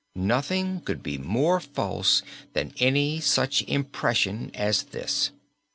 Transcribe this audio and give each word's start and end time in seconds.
Nothing 0.15 0.79
could 0.81 1.03
be 1.03 1.19
more 1.19 1.59
false 1.59 2.23
than 2.53 2.73
any 2.79 3.19
such 3.19 3.61
impression 3.67 4.49
as 4.55 4.81
this. 4.81 5.29